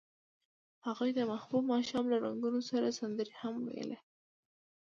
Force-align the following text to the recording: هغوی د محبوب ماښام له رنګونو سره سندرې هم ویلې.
هغوی 0.87 1.09
د 1.15 1.19
محبوب 1.31 1.63
ماښام 1.73 2.05
له 2.13 2.17
رنګونو 2.25 2.59
سره 2.71 2.95
سندرې 2.99 3.33
هم 3.41 3.55
ویلې. 3.65 3.99